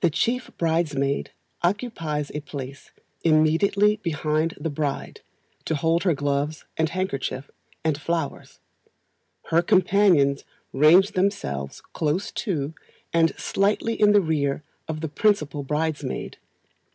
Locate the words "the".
0.00-0.08, 4.58-4.70, 14.12-14.22, 15.02-15.08